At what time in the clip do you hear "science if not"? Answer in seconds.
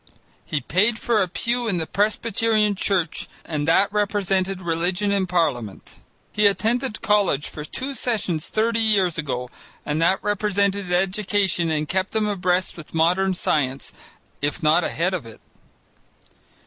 13.35-14.83